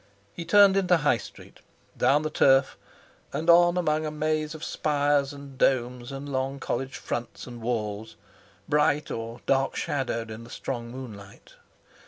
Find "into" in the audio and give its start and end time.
0.77-0.97